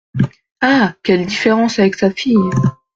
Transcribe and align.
Ah! 0.63 0.95
quelle 1.03 1.27
différence 1.27 1.77
avec 1.77 1.93
sa 1.93 2.09
fille! 2.09 2.49